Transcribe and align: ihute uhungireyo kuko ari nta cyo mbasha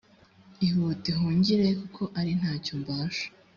ihute 0.65 1.07
uhungireyo 1.13 1.73
kuko 1.81 2.03
ari 2.19 2.31
nta 2.39 2.53
cyo 2.65 2.73
mbasha 2.81 3.25